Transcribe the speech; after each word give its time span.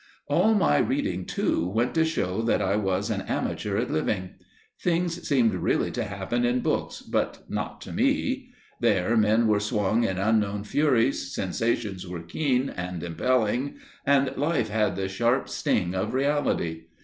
All 0.25 0.55
my 0.55 0.79
reading, 0.79 1.25
too, 1.25 1.69
went 1.69 1.93
to 1.93 2.03
show 2.03 2.41
that 2.41 2.59
I 2.59 2.75
was 2.75 3.11
an 3.11 3.21
amateur 3.21 3.77
at 3.77 3.91
living. 3.91 4.31
Things 4.79 5.27
seemed 5.27 5.53
really 5.53 5.91
to 5.91 6.03
happen 6.05 6.43
in 6.43 6.61
books, 6.61 7.03
but 7.03 7.43
not 7.49 7.81
to 7.81 7.91
me; 7.93 8.49
there 8.79 9.15
men 9.15 9.45
were 9.47 9.59
swung 9.59 10.03
in 10.03 10.17
unknown 10.17 10.63
furies, 10.63 11.35
sensations 11.35 12.07
were 12.07 12.23
keen 12.23 12.69
and 12.71 13.03
impelling, 13.03 13.75
and 14.03 14.35
life 14.37 14.69
had 14.69 14.95
the 14.95 15.07
sharp 15.07 15.47
sting 15.49 15.93
of 15.93 16.15
reality. 16.15 16.85